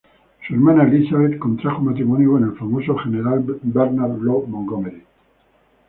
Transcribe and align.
Su 0.47 0.55
hermana 0.55 0.85
Elizabeth 0.85 1.37
contrajo 1.37 1.79
matrimonio 1.83 2.31
con 2.31 2.43
el 2.43 2.53
famoso 2.57 2.97
general 2.97 3.43
Bernard 3.61 4.17
Law 4.19 4.47
Montgomery. 4.47 5.03